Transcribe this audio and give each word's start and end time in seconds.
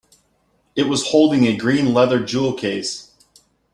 It 0.75 0.87
was 0.87 1.09
holding 1.11 1.45
a 1.45 1.55
green 1.55 1.93
leather 1.93 2.25
jewel-case. 2.25 3.11